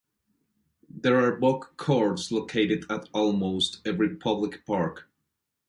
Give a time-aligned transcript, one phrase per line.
[0.89, 5.07] There are bocce courts located at almost every public park.